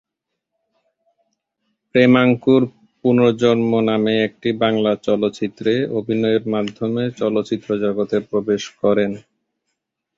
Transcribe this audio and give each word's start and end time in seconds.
প্রেমাঙ্কুর 1.95 2.61
পুনর্জন্ম 3.03 3.71
নামে 3.89 4.13
একটি 4.27 4.49
বাংলা 4.63 4.91
চলচ্চিত্রে 5.07 5.73
অভিনয়ের 5.99 6.43
মাধ্যমে 6.53 7.03
চলচ্চিত্র 7.19 7.69
জগতে 7.83 8.17
প্রবেশ 8.29 8.63
করেন। 8.81 9.11